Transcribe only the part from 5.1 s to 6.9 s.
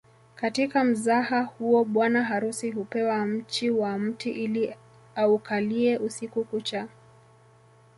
aukalie usiku kucha